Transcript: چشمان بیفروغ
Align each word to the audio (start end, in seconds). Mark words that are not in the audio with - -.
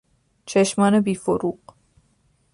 چشمان 0.45 0.99
بیفروغ 1.01 1.59